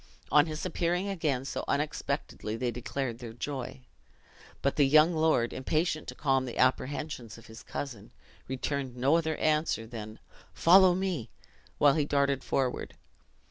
On 0.31 0.47
his 0.47 0.65
appearing 0.65 1.09
again 1.09 1.45
so 1.45 1.63
unexpectedly, 1.67 2.55
they 2.55 2.71
declared 2.71 3.19
their 3.19 3.33
joy; 3.33 3.81
but 4.63 4.75
the 4.75 4.87
young 4.87 5.13
lord, 5.13 5.53
impatient 5.53 6.07
to 6.07 6.15
calm 6.15 6.45
the 6.45 6.57
apprehensions 6.57 7.37
of 7.37 7.45
his 7.45 7.61
cousin, 7.61 8.09
returned 8.47 8.97
no 8.97 9.15
other 9.17 9.35
answer 9.35 9.85
than 9.85 10.17
"Follow 10.55 10.95
me!" 10.95 11.29
while 11.77 11.93
he 11.93 12.05
darted 12.05 12.43
forward. 12.43 12.95